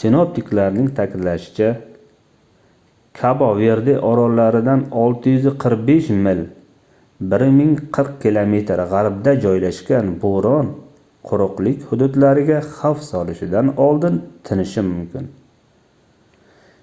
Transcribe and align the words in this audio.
sinoptiklarning 0.00 0.86
ta'kidlashicha 0.98 1.66
kabo-verde 3.18 3.96
orollaridan 4.10 4.84
645 5.00 6.08
mil 6.28 6.40
1040 7.34 8.14
km 8.22 8.54
g'arbda 8.94 9.34
joylashgan 9.42 10.08
bo'ron 10.24 10.70
quruqlik 11.32 11.84
hududlariga 11.92 12.62
xavf 12.80 13.04
solishidan 13.10 13.70
oldin 13.88 14.20
tinishi 14.52 14.86
mumkin 14.90 15.28